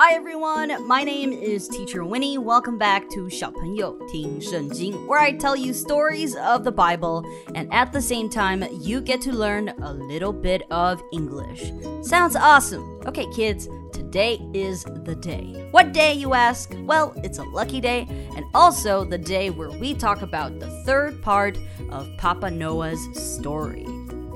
[0.00, 2.36] Hi everyone, my name is Teacher Winnie.
[2.36, 7.24] Welcome back to 小朋友听圣经, where I tell you stories of the Bible,
[7.54, 11.72] and at the same time, you get to learn a little bit of English.
[12.02, 12.84] Sounds awesome.
[13.06, 15.68] Okay, kids, today is the day.
[15.70, 16.74] What day, you ask?
[16.84, 21.22] Well, it's a lucky day, and also the day where we talk about the third
[21.22, 21.58] part
[21.90, 23.86] of Papa Noah's story.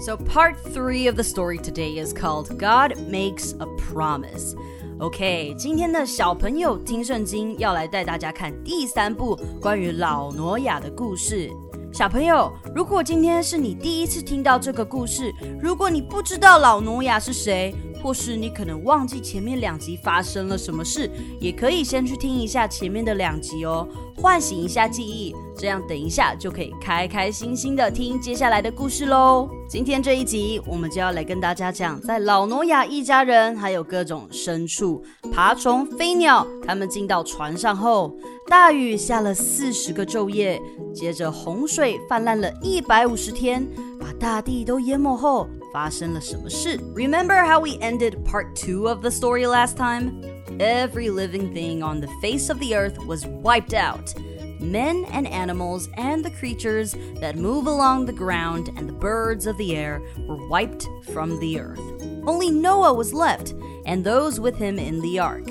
[0.01, 4.55] So, part three of the story today is called God Makes a Promise.
[5.00, 11.52] OK，今天的小朋友听圣经要来带大家看第三部关于老挪亚的故事。
[11.92, 21.10] 小朋友，如果今天是你第一次听到这个故事，如果你不知道老挪亚是谁，或是你可能忘记前面两集发生了什么事，
[21.40, 29.50] 也可以先去听一下前面的两集哦，唤醒一下记忆，这样等一下就可以开开心心的听接下来的故事喽。
[29.68, 38.16] 今天这一集，我们就要来跟大家讲，在老挪亚一家人还有各种牲畜、爬虫、飞鸟，他们进到船上后，
[38.48, 40.62] 大雨下了四十个昼夜，
[40.94, 43.68] 接着洪水泛滥了一百五十天，
[44.00, 45.50] 把大地都淹没后。
[45.75, 46.79] 发生了什么事？
[46.95, 50.23] Remember how we ended part two of the story last time?
[50.59, 54.15] Every living thing on the face of the earth was wiped out.
[54.61, 59.57] Men and animals and the creatures that move along the ground and the birds of
[59.57, 61.81] the air were wiped from the earth.
[62.27, 63.55] Only Noah was left,
[63.87, 65.49] and those with him in the ark.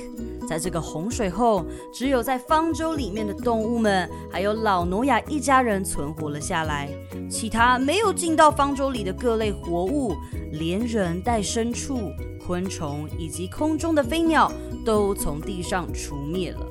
[0.48, 6.90] 在这个洪水后，只有在方舟里面的动物们，还有老挪亚一家人存活了下来。
[7.30, 10.16] 其他没有进到方舟里的各类活物，
[10.54, 12.12] 连人带牲畜、
[12.46, 14.52] 昆虫以及空中的飞鸟，
[14.84, 16.66] 都从地上除灭了。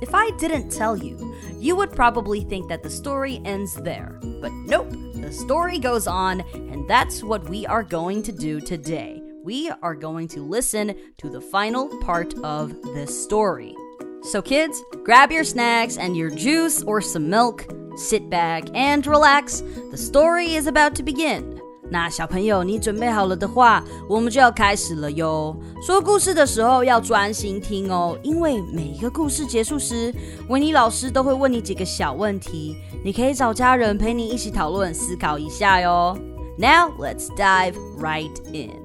[0.00, 1.16] If I didn't tell you,
[1.60, 4.18] you would probably think that the story ends there.
[4.40, 9.13] But nope, the story goes on, and that's what we are going to do today
[9.44, 13.74] we are going to listen to the final part of this story.
[14.22, 17.64] So, kids, grab your snacks and your juice or some milk,
[17.96, 19.62] sit back and relax.
[19.90, 21.58] The story is about to begin.
[21.92, 25.56] 那小朋友，你准备好了的话，我们就要开始了哟。
[25.84, 30.14] 说故事的时候要专心听哦，因为每一个故事结束时，
[30.48, 36.16] 维尼老师都会问你几个小问题，你可以找家人陪你一起讨论、思考一下哟。
[36.58, 38.83] Now let's dive right in.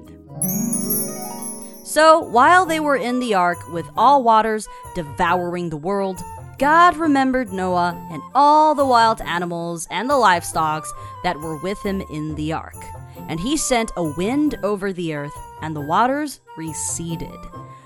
[1.84, 6.18] So, while they were in the ark with all waters devouring the world,
[6.58, 10.86] God remembered Noah and all the wild animals and the livestock
[11.24, 12.76] that were with him in the ark.
[13.30, 17.40] And he sent a wind over the earth, and the waters receded.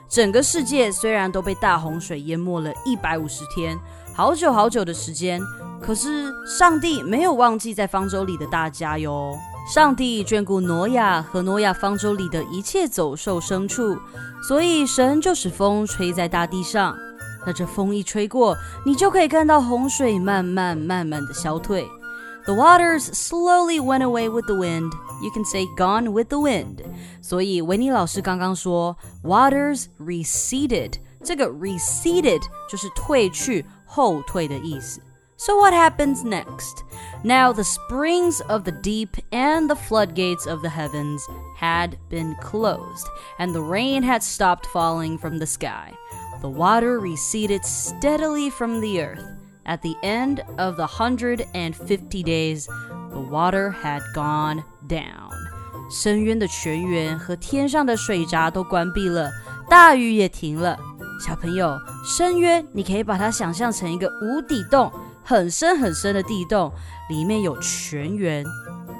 [0.07, 3.77] 整个世界虽然都被大洪水淹没了一百五十天，
[4.15, 5.39] 好久好久的时间，
[5.79, 9.37] 可是上帝没有忘记在方舟里的大家哟。
[9.66, 13.98] 上帝眷顾挪亚和挪亚方舟里的一切走兽牲畜，
[14.46, 16.94] 所以神就使风吹在大地上。
[17.46, 18.54] 那这风一吹过，
[18.84, 21.88] 你就可以看到洪水慢慢慢慢的消退。
[22.44, 24.92] The waters slowly went away with the wind.
[25.22, 26.84] You can say gone with the wind.
[27.22, 30.92] 所以维尼老师刚刚说 waters receded，
[31.22, 35.00] 这个 receded 就是退去、后退的意思。
[35.37, 36.83] So, what happens next?
[37.23, 41.25] Now, the springs of the deep and the floodgates of the heavens
[41.55, 43.07] had been closed,
[43.39, 45.93] and the rain had stopped falling from the sky.
[46.41, 49.23] The water receded steadily from the earth.
[49.65, 52.67] At the end of the hundred and fifty days,
[53.11, 55.31] the water had gone down.
[55.89, 59.31] 深渊的泉源和天上的水闸都关闭了，
[59.69, 60.77] 大雨也停了。
[61.25, 64.91] 小朋友，深渊你可以把它想象成一个无底洞。
[65.24, 66.70] 很深很深的地洞，
[67.08, 68.44] 里面有泉源，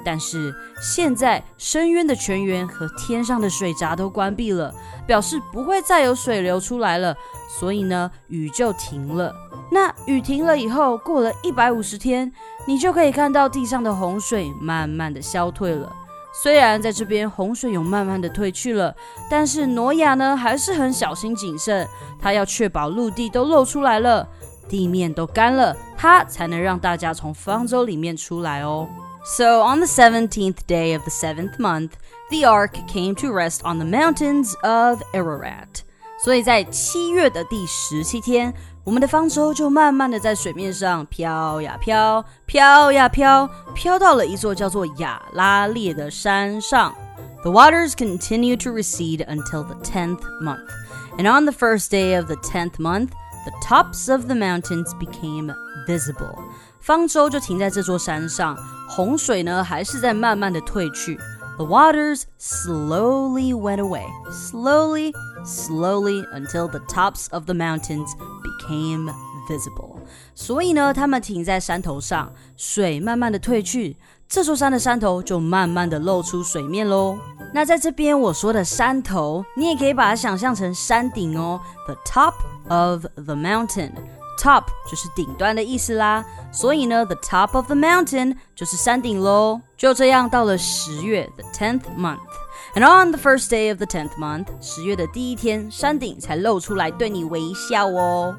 [0.03, 4.73] 但是现在深渊的泉源和天上的水闸都关闭了，
[5.05, 7.15] 表示不会再有水流出来了。
[7.59, 9.33] 所以呢，雨就停了。
[9.71, 12.31] 那雨停了以后，过了一百五十天，
[12.65, 15.91] 你就可以看到地上的洪水慢慢的消退了。
[16.33, 18.93] 虽然在这边洪水有慢慢的退去了，
[19.29, 21.87] 但是挪亚呢还是很小心谨慎，
[22.19, 24.27] 他要确保陆地都露出来了。
[24.68, 28.88] 地面都干了，它才能让大家从方舟里面出来哦。
[29.24, 31.90] So on the seventeenth day of the seventh month,
[32.30, 35.82] the ark came to rest on the mountains of Ararat.
[36.24, 38.52] 所以在七月的第十七天，
[38.84, 46.94] 我们的方舟就慢慢的在水面上飘呀飘，飘呀飘，飘到了一座叫做亚拉列的山上。
[47.42, 50.68] The waters continued to recede until the 10th month.
[51.16, 53.10] And on the first day of the 10th month,
[53.44, 55.54] the tops of the mountains became
[55.86, 56.36] visible.
[56.80, 58.56] 方舟就停在这座山上，
[58.88, 61.18] 洪水呢还是在慢慢的退去。
[61.56, 65.12] The waters slowly went away, slowly,
[65.44, 68.08] slowly until the tops of the mountains
[68.42, 69.12] became
[69.46, 69.98] visible.
[70.34, 77.17] 所以呢，他们停在山头上，水慢慢的退去， 这座山的山头就慢慢的露出水面喽。
[77.53, 82.33] 那在这边我说的山头，你也可以把它想象成山顶哦，the top
[82.67, 83.91] of the mountain。
[84.37, 89.61] top 就是顶端的意思啦，所以呢，the top of the mountain 就是山顶喽。
[89.77, 98.35] 就这样到了十月，the tenth month，and on the first day of the tenth month，十月的第一天，山顶才露出来对你微笑哦。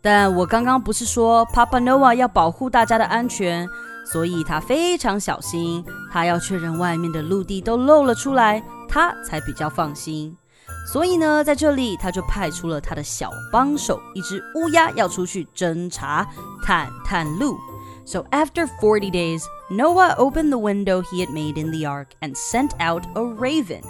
[0.00, 3.68] 但我刚刚不是说 Papa Noah 要保护大家的安全，
[4.05, 10.35] 所以他非常小心，他要确认外面的陆地都露了出来，他才比较放心。
[10.91, 16.25] 所以呢，在这里他就派出了他的小帮手，一只乌鸦要出去侦查、
[16.63, 17.57] 探探路。
[18.05, 22.71] So after 40 days, Noah opened the window he had made in the ark and sent
[22.79, 23.81] out a raven,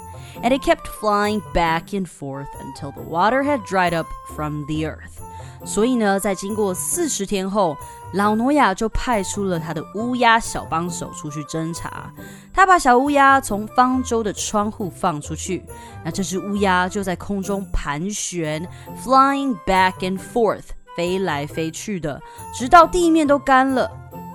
[0.41, 4.87] and it kept flying back and forth until the water had dried up from the
[4.87, 5.21] earth.
[5.64, 7.76] 所以呢，在经过四十天后，
[8.14, 12.12] 老挪亚就派出了他的乌鸦小帮手出去侦查。
[12.52, 15.64] 他把小乌鸦从方舟的窗户放出去，
[16.04, 18.68] 那这只乌鸦就在空中盘旋
[19.02, 20.64] ，flying back and forth，
[20.96, 22.20] 飞来飞去的，
[22.52, 23.90] 直到地面都干了。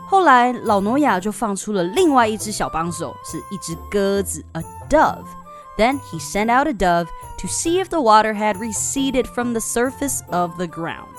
[0.10, 5.26] 后来老挪亚就放出了另外一只小帮手，是一只鸽子，a dove。
[5.78, 10.24] Then he sent out a dove to see if the water had receded from the surface
[10.30, 11.16] of the ground.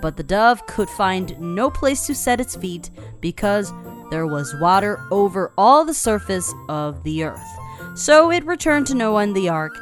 [0.00, 2.90] But the dove could find no place to set its feet
[3.20, 3.72] because
[4.10, 7.58] there was water over all the surface of the earth.
[7.94, 9.76] So it returned to Noah in the ark.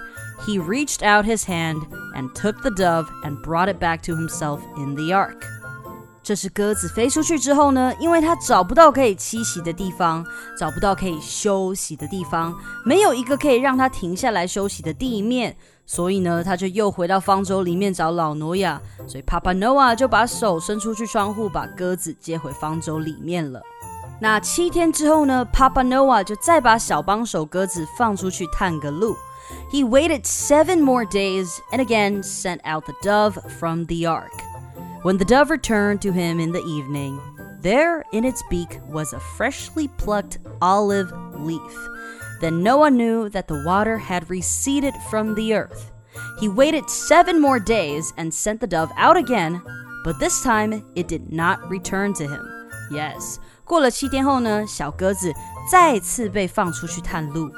[0.47, 1.83] He reached out his hand
[2.15, 5.45] and took the dove and brought it back to himself in the ark.
[6.27, 10.27] 这是鸽子飞出去之后呢，因为它找不到可以栖息的地方，
[10.59, 12.53] 找不到可以休息的地方，
[12.85, 15.57] 没有一个可以让它停下来休息的地面，
[15.87, 18.83] 所以呢，它就又回到方舟里面找老挪亚。
[19.07, 23.63] 所以 Papa Noah 就把手伸出去窗户，把鸽子接回方舟里面了。
[24.21, 29.15] 那七天之后呢，Papa Noah 就再把小帮手鸽子放出去探个路。
[29.71, 34.46] He waited seven more days and again sent out the dove from the ark.
[35.06, 37.20] When the dove returned to him in the evening,
[37.62, 41.76] there in its beak was a freshly plucked olive leaf.
[42.40, 45.92] Then Noah knew that the water had receded from the earth.
[46.40, 49.62] He waited seven more days and sent the dove out again,
[50.04, 52.42] but this time it did not return to him.
[52.92, 55.32] Yes，过了七天后呢，小鸽子
[55.72, 57.52] 再次被放出去探路。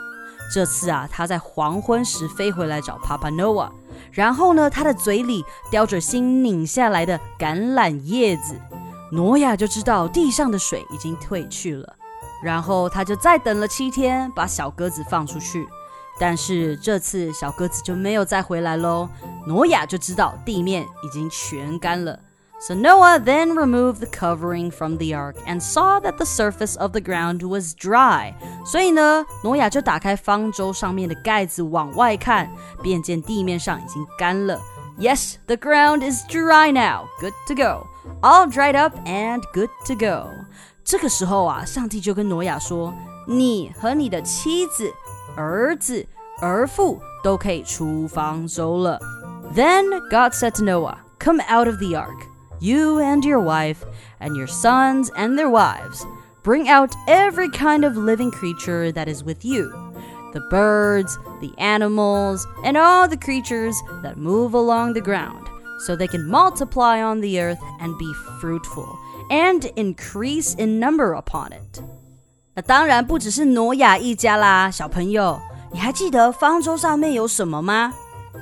[0.54, 3.72] 这次啊，它在黄昏时飞回来找 Papa Noah。
[4.11, 8.55] 然后呢，他的嘴里叼着新拧下来的橄榄叶子，
[9.13, 11.97] 挪亚就知道地上的水已经退去了。
[12.43, 15.67] 然后他就再等了七天，把小鸽子放出去。
[16.21, 19.09] 但是这次小鸽子就没有再回来喽。
[19.47, 22.19] 挪亚就知道地面已经全干了。
[22.60, 27.02] So Noah then removed the covering from the ark and saw that the surface of the
[27.02, 28.34] ground was dry.
[28.66, 32.50] 所以呢，挪亚就打开方舟上面的盖子往外看，
[32.82, 34.62] 便见地面上已经干了。
[34.98, 37.08] Yes, the ground is dry now.
[37.20, 37.88] Good to go.
[38.22, 40.30] All dried up and good to go.
[40.86, 44.90] 这个时候啊，上帝就跟挪亚说：“你和你的妻子、
[45.36, 46.06] 儿子、
[46.40, 49.00] 儿妇都可以出方舟了。”
[49.54, 52.27] Then God said to Noah, "Come out of the ark."
[52.60, 53.84] you and your wife,
[54.20, 56.06] and your sons and their wives.
[56.44, 59.72] Bring out every kind of living creature that is with you
[60.34, 65.48] the birds, the animals, and all the creatures that move along the ground,
[65.86, 68.12] so they can multiply on the earth and be
[68.42, 68.98] fruitful,
[69.30, 71.84] and increase in number upon it.
[72.56, 75.40] 那当然不只是挪亚一家啦，小朋友，
[75.72, 77.94] 你还记得方舟上面有什么吗？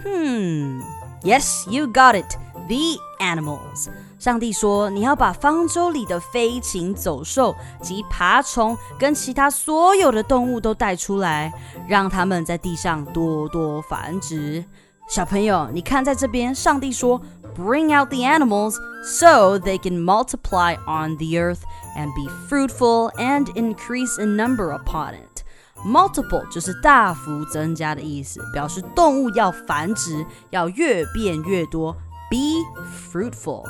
[0.03, 0.81] Hmm,
[1.23, 2.38] yes, you got it.
[2.67, 3.89] The animals.
[4.18, 11.52] 上帝说：“你要把方舟里的飞禽走兽及爬虫跟其他所有的动物都带出来，
[11.87, 14.64] 让他们在地上多多繁殖。”
[15.08, 17.20] 小朋友，你看，在这边，上帝说
[17.56, 21.61] ：“Bring out the animals so they can multiply on the earth
[21.96, 25.44] and be fruitful and increase in number upon it.”
[25.85, 31.94] Multiple 就是大幅增加的意思，表示动物要繁殖，要越变越多。
[32.28, 32.64] Be
[33.12, 33.62] fruitful.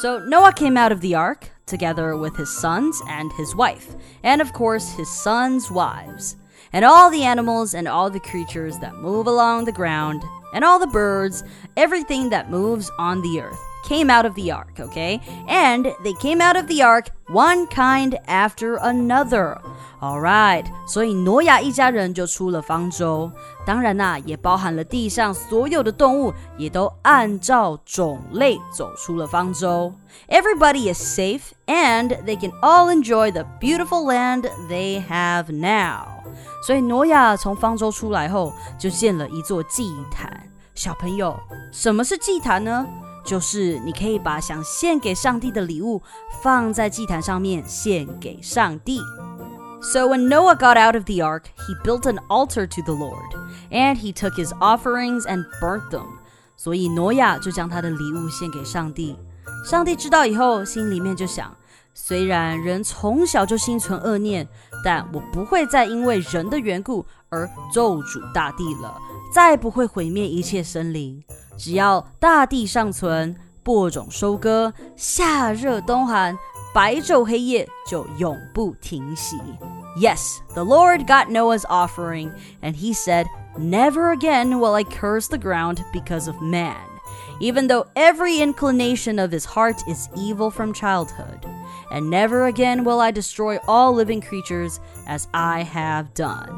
[0.00, 4.40] So Noah came out of the ark together with his sons and his wife, and
[4.40, 6.36] of course his sons' wives.
[6.72, 10.22] and all the animals and all the creatures that move along the ground,
[10.54, 11.42] and all the birds,
[11.76, 15.19] everything that moves on the earth came out of the ark, okay?
[15.47, 19.57] And they came out of the ark one kind after another.
[20.01, 23.31] Alright，所以挪亚一家人就出了方舟。
[23.65, 29.93] 当然啦、啊，也包含了地上所有的动物，也都按照种类走出了方舟。
[30.27, 36.07] Everybody is safe and they can all enjoy the beautiful land they have now.
[36.65, 40.49] 所以挪亚从方舟出来后，就建了一座祭坛。
[40.75, 41.39] 小朋友，
[41.71, 42.85] 什么是祭坛呢？
[43.24, 46.02] 就是你可以把想献给上帝的礼物
[46.42, 49.00] 放在祭坛上面献给上帝。
[49.80, 53.36] So when Noah got out of the ark, he built an altar to the Lord,
[53.70, 56.06] and he took his offerings and burnt them.
[56.56, 59.16] 所以挪亚就将他的礼物献给上帝。
[59.64, 61.54] 上帝知道以后，心里面就想：
[61.94, 64.48] 虽然人从小就心存恶念，
[64.84, 68.96] 但我不会再因为人的缘故而咒诅大地了，
[69.32, 71.22] 再不会毁灭一切生灵。
[71.57, 76.37] 只要大地尚存，播种收割，夏热冬寒。
[76.73, 79.37] 白昼黑夜就永不停息。
[79.95, 82.31] Yes, the Lord got Noah's offering,
[82.63, 86.75] and he said, Never again will I curse the ground because of man,
[87.39, 91.45] even though every inclination of his heart is evil from childhood.
[91.91, 96.49] And never again will I destroy all living creatures as I have done.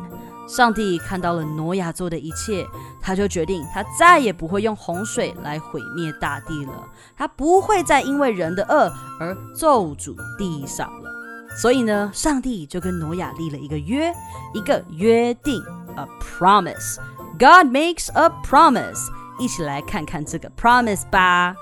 [0.50, 2.66] 上帝看到了挪亚做的一切，
[3.02, 6.88] 他就决定他再也不会用洪水来毁灭大地了。
[7.18, 11.10] 他不会再因为人的恶而咒诅地上了。
[11.58, 14.14] 所以呢，上帝就跟挪亚立了一个约，
[14.54, 15.64] 一个约定，
[15.96, 19.08] a promise。God makes a promise。
[19.40, 21.56] 一起来看看这个 promise 吧。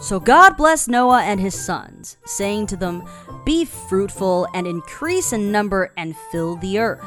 [0.00, 3.02] So God blessed Noah and his sons, saying to them,
[3.44, 7.00] Be fruitful and increase in number and fill the earth.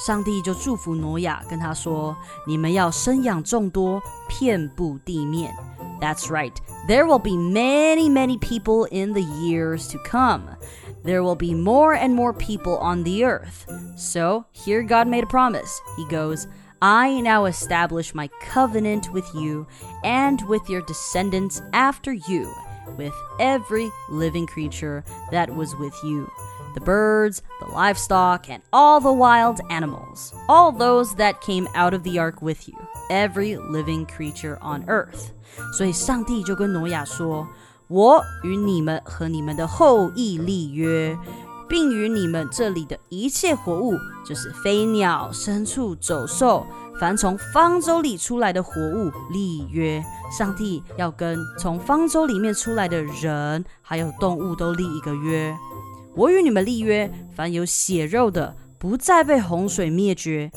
[0.00, 5.54] 上帝就祝福挪亚，跟他说：“你们要生养众多，遍布地面。”
[6.00, 6.52] That's right.
[6.86, 10.42] There will be many, many people in the years to come.
[11.02, 13.66] There will be more and more people on the earth.
[13.96, 15.80] So here God made a promise.
[15.96, 16.46] He goes,
[16.82, 19.66] I now establish my covenant with you
[20.04, 22.52] and with your descendants after you,
[22.98, 26.28] with every living creature that was with you
[26.74, 32.02] the birds, the livestock, and all the wild animals, all those that came out of
[32.02, 32.74] the ark with you,
[33.08, 35.30] every living creature on earth.
[35.72, 41.16] 所以上帝就跟挪亚说：“我与你们和你们的后裔立约，
[41.66, 46.66] 并与你们这里的一切活物，就是飞鸟、牲畜、走兽，
[47.00, 50.04] 凡从方舟里出来的活物立约。
[50.36, 55.56] 上帝要跟从方舟里面出来的人还有动物都立一个约。”
[56.14, 60.50] 我与你们立约，凡有血肉的，不再被洪水灭绝，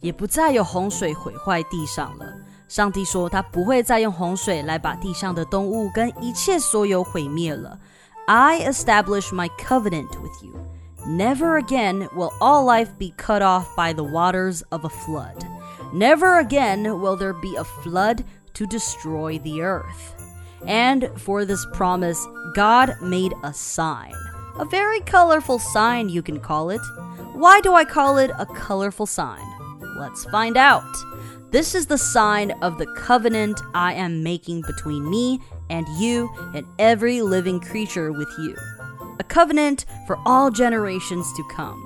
[0.00, 2.26] 也不再有洪水毁坏地上了。
[2.68, 7.78] 上帝说，他不会再用洪水来把地上的动物跟一切所有毁灭了。
[8.26, 10.54] I establish my covenant with you.
[11.06, 15.46] Never again will all life be cut off by the waters of a flood.
[15.94, 20.14] Never again will there be a flood to destroy the earth.
[20.66, 22.18] And for this promise,
[22.54, 24.12] God made a sign.
[24.58, 26.80] A very colorful sign, you can call it.
[27.34, 29.44] Why do I call it a colorful sign?
[29.98, 30.82] Let's find out.
[31.50, 35.40] This is the sign of the covenant I am making between me
[35.70, 38.56] and you and every living creature with you.
[39.18, 41.84] A covenant for all generations to come.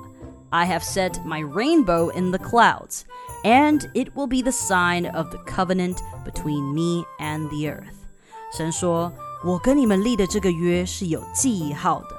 [0.50, 3.04] I have set my rainbow in the clouds,
[3.44, 8.08] and it will be the sign of the covenant between me and the earth.
[8.52, 9.12] 神说：“
[9.44, 12.15] 我跟你们立的这个约是有记号的。”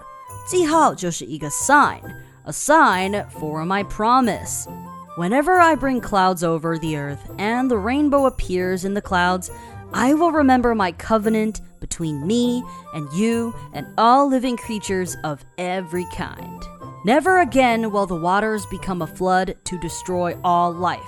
[0.48, 2.02] 记号就是一个 sign,
[2.44, 4.68] a sign for my promise.
[5.18, 9.52] Whenever I bring clouds over the earth and the rainbow appears in the clouds,
[9.94, 12.64] I will remember my covenant between me
[12.96, 16.64] and you and all living creatures of every kind.
[17.06, 21.00] Never again will the waters become a flood to destroy all life.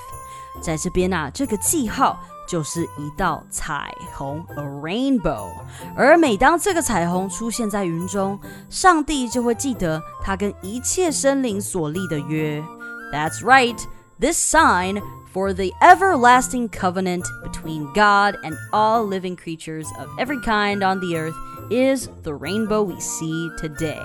[0.62, 5.50] 在这边啊，这个记号 就是一道彩虹，a rainbow。
[5.96, 8.39] 而每当这个彩虹出现在云中，
[8.70, 12.63] 上帝就会记得他跟一切生灵所立的约。
[13.12, 13.77] That's right,
[14.20, 15.01] this sign
[15.34, 21.18] for the everlasting covenant between God and all living creatures of every kind on the
[21.18, 21.36] earth
[21.70, 24.01] is the rainbow we see today.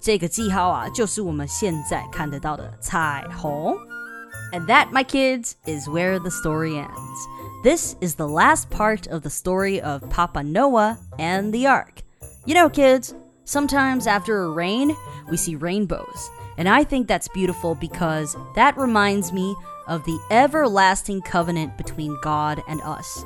[0.00, 3.76] 这个记号啊，就是我们现在看得到的彩虹。
[4.52, 6.88] And that, my kids, is where the story ends.
[7.62, 12.02] This is the last part of the story of Papa Noah and the ark.
[12.44, 14.94] You know, kids, sometimes after a rain,
[15.30, 16.30] we see rainbows.
[16.58, 19.54] And I think that's beautiful because that reminds me
[19.88, 23.24] of the everlasting covenant between God and us.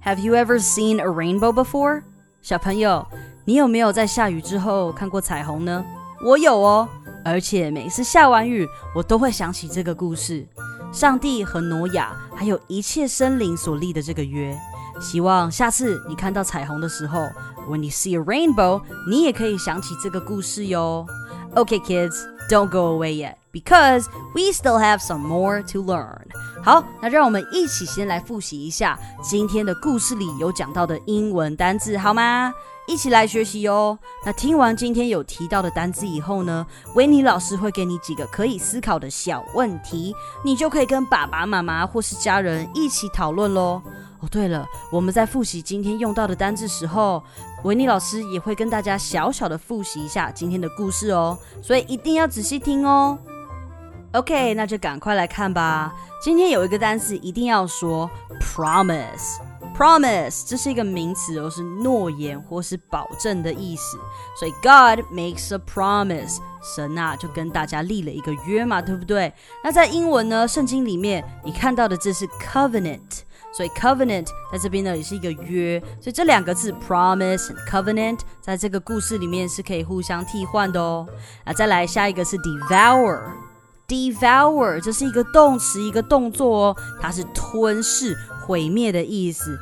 [0.00, 2.04] Have you ever seen a rainbow before?
[2.40, 3.06] 小朋友，
[3.44, 5.84] 你有没有在下雨之后看过彩虹呢？
[6.24, 6.88] 我有哦，
[7.24, 10.46] 而且每次下完雨，我都会想起这个故事：
[10.93, 14.55] 上帝和挪亚，还有一切生灵所立的这个约。
[15.01, 17.27] 希望下次你看到彩虹的时候
[17.67, 21.07] ，When you see a rainbow，你也可以想起这个故事哟。
[21.55, 22.15] Okay, kids,
[22.47, 26.21] don't go away yet because we still have some more to learn.
[26.63, 32.53] 好，那让我们一起先来复习一下今天的故事里有讲到的英文单字，好吗？
[32.87, 33.97] 一起来学习哦。
[34.25, 40.13] 那听完今天有提到的单字以后呢，维尼老师会给你几个可以思考的小问题，
[40.43, 43.81] 你就可以跟爸爸妈妈或是家人一起讨论喽。
[44.19, 47.21] 哦，对了，我们在复习今天用到的单字时候，
[47.63, 53.17] 维尼老师也会跟大家小小的复习一下今天的故事哦，所以一定要仔细听哦。
[54.13, 55.93] OK，那就赶快来看吧。
[56.21, 58.09] 今天有一个单词一定要说
[58.39, 59.39] ，promise。
[59.75, 63.97] Promise，这是一个名词哦，是诺言或是保证的意思。
[64.37, 66.37] 所以 God makes a promise，
[66.75, 69.33] 神啊就跟大家立了一个约嘛，对不对？
[69.63, 75.79] 那在英文呢，圣经里面你看到的字是 covenant，所以 covenant 在这边呢也是一个约。
[75.99, 81.07] 所以这两个字 promise 和 covenant 在这个故事里面是可以互相替换的哦。
[81.45, 83.31] 那再来下一个是 Devour
[83.87, 88.15] Devour，这是一个动词，一个动作哦，它是吞噬。
[88.45, 89.57] 毁灭的意思。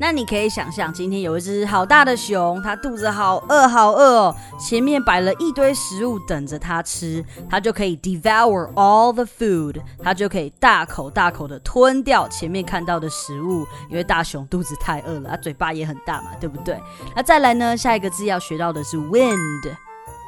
[0.00, 16.80] 那你可以想象，今天有一只好大的熊，它肚子好饿，好饿哦，前面摆了一堆食物等着它吃，它就可以 devour all the food，它就可以大口大口的吞掉前面看到的食物，因为大熊肚子太饿了，它嘴巴也很大嘛，对不对？
[17.14, 19.76] 那再来呢，下一个字要学到的是 wind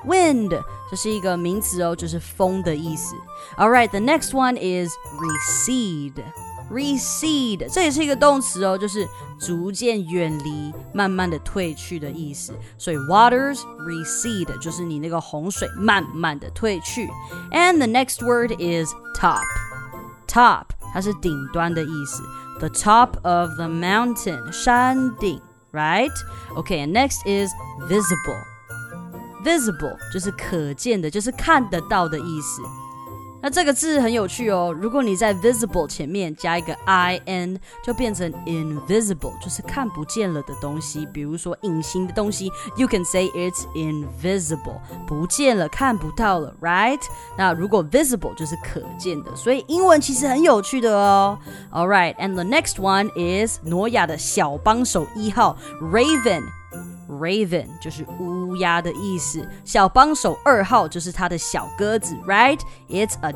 [0.06, 3.16] wind，wind 这是一个名词哦，就是风的意思。
[3.58, 9.08] All right，the next one is recede。recede，这也是一个动词哦，就是
[9.40, 12.54] 逐渐远离、慢慢的退去的意思。
[12.78, 17.08] 所以 waters recede 就是你那个洪水慢慢的退去。
[17.52, 19.44] And the next word is top.
[20.28, 22.24] Top 它是顶端的意思。
[22.60, 25.40] The top of the mountain 山顶，
[25.72, 26.10] right?
[26.56, 27.52] Okay, and next is
[27.88, 28.49] visible.
[29.45, 32.63] Visible 就是可见的，就是看得到的意思。
[33.43, 34.71] 那这个字很有趣哦。
[34.79, 41.07] 如果你在 visible 前面加一个 i n，就变成 invisible，就是看不见了的东西。
[41.07, 47.01] 比如说隐形的东西，you can say it's invisible，不见了，看不到了，right？
[47.39, 51.39] 那如果 visible 就是可见的，所以英文其实很有趣的哦。
[51.73, 56.43] All right，and the next one is 挪亚的小帮手一号 Raven。
[57.11, 63.33] Raven 就是乌鸦的意思，小帮手二号就是他的小鸽子，right？It's a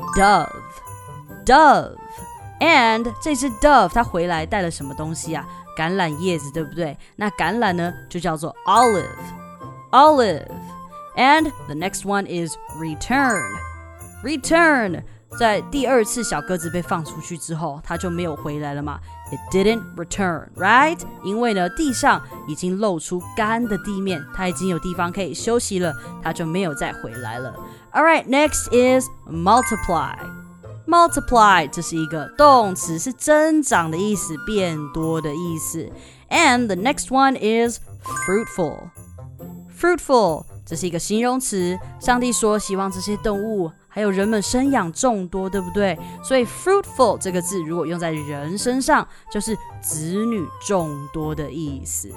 [1.45, 5.45] dove，dove，and 这只 dove 它回来带了什么东西啊？
[5.77, 6.97] 橄榄叶子，对不对？
[7.17, 15.03] 那橄榄呢就叫做 olive，olive，and the next one is return，return。
[15.37, 20.98] 在第二次小鸽子被放出去之后，它就没有回来了嘛 ？It didn't return, right？
[21.22, 27.54] 因为呢，地上已经露出干的地面，它已经有地方可以休息了，它就没有再回来了。
[27.92, 30.16] All right, next is multiply.
[30.86, 35.88] Multiply 这是一个动词，是增长的意思，变多的意思。
[36.28, 37.78] And the next one is
[38.26, 38.90] fruitful.
[39.78, 41.78] Fruitful 这是一个形容词。
[42.00, 43.70] 上帝说，希望这些动物。
[43.95, 45.97] 还有人们生养众多，对不对？
[46.21, 52.09] 所以 fruitful 这个字如果用在人身上，就是子女众多的意思。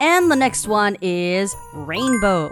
[0.00, 1.54] And the next one is
[1.86, 2.50] rainbow.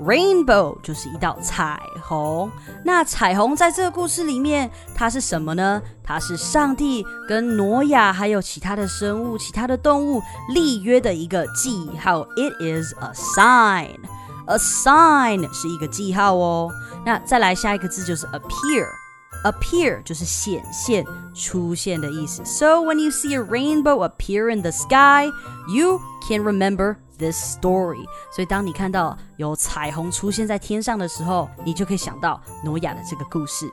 [0.00, 2.50] Rainbow 就是一道彩虹。
[2.84, 5.82] 那彩虹在这个故事里面，它是什么呢？
[6.02, 10.22] 它是上帝跟挪亚还有其他的生物、其他的动物
[10.54, 12.26] 立约的一个记号。
[12.36, 13.98] It is a sign.
[14.46, 16.70] A sign 是一个记号哦。
[17.04, 22.44] 那再来下一个字就是 appear，appear 就是显现、出现的意思。
[22.44, 25.26] So when you see a rainbow appear in the sky,
[25.68, 28.04] you can remember this story。
[28.34, 33.70] 所以当你看到有彩虹出现在天上的时候，你就可以想到挪亚的这个故事。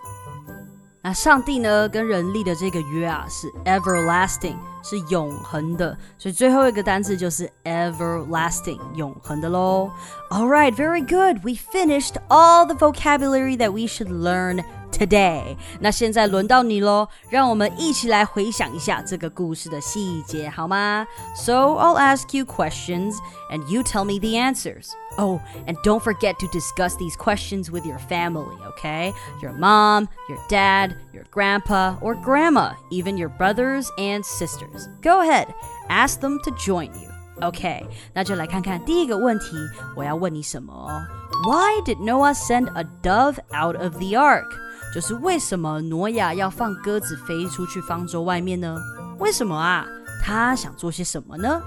[1.08, 9.90] 那上帝呢跟人立的这个约啊是 everlasting，是永恒的，所以最后一个单词就是 everlasting，永恒的喽。
[10.30, 11.44] All right, very good.
[11.44, 15.56] We finished all the vocabulary that we should learn today。
[15.80, 21.06] 那现在轮到你喽，让我们一起来回想一下这个故事的细节，好吗？
[21.36, 23.14] So I'll ask you questions
[23.50, 24.88] and you tell me the answers.
[25.16, 29.12] Oh, and don't forget to discuss these questions with your family, okay?
[29.40, 34.88] Your mom, your dad, your grandpa, or grandma, even your brothers and sisters.
[35.02, 35.54] Go ahead,
[35.88, 37.08] ask them to join you.
[37.40, 39.56] OK，那就来看看第一个问题，
[39.96, 41.02] 我要问你什么哦？
[41.48, 44.46] Why did Noah send a dove out of the ark？
[44.94, 48.76] 就是为什么挪亚要放鸽子飞出去方舟外面呢？
[49.18, 49.86] 为什么啊？
[50.22, 51.62] 他想做些什么呢？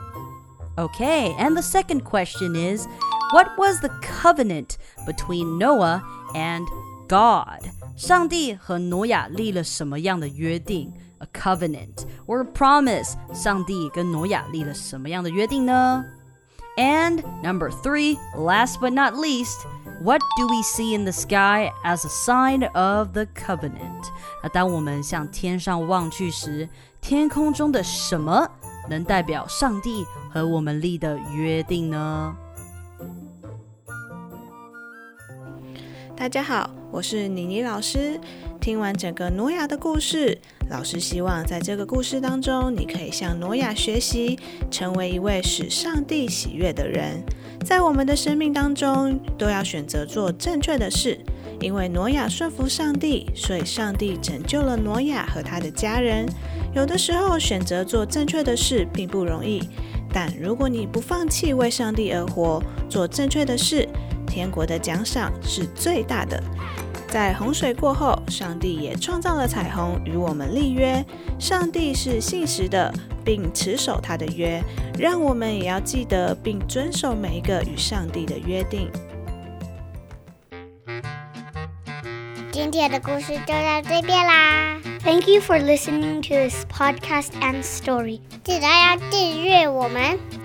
[0.76, 2.86] Okay, and the second question is,
[3.34, 6.02] what was the covenant between Noah
[6.34, 6.66] and
[7.08, 7.68] God？
[7.96, 10.92] 上帝和挪亚立了什么样的约定？
[11.20, 13.16] a covenant or a promise.
[13.34, 16.06] 上帝跟挪亚立了什么样的约定呢
[16.78, 19.66] ？And number three, last but not least,
[20.04, 24.12] what do we see in the sky as a sign of the covenant?
[24.44, 26.70] 那当我们向天上望去时，
[27.02, 28.48] 天空中的什么
[28.90, 32.36] 能代表上帝和我们立的约定呢？
[36.23, 38.17] 大家好，我是妮妮老师。
[38.61, 40.39] 听完整个挪亚的故事，
[40.71, 44.39] 老师希望在这个故事当中，你可以向挪亚学习，
[44.71, 47.21] 成为一位使上帝喜悦的人。
[47.67, 51.19] 在我们的生命当中，都要选择做正确的事，
[51.61, 56.25] 因为挪亚顺服上帝，所以上帝拯救了挪亚和他的家人。
[56.73, 59.61] 有的时候，选择做正确的事并不容易，
[60.13, 63.89] 但如果你不放弃为上帝而活，做正确的事，
[64.33, 66.43] 天国的奖赏是最大的。
[67.07, 71.05] 在洪水过后，上帝也创造了彩虹，与我们立约。
[71.39, 72.91] 上帝是信实的，
[73.23, 74.63] 并持守他的约，
[74.99, 78.91] 让我们也要记得并遵守每一个与上帝的约定。
[82.51, 84.81] 今天的故事就到这边啦。
[85.05, 88.21] Thank you for listening to this podcast and story.
[88.45, 90.19] 记得要订阅我们。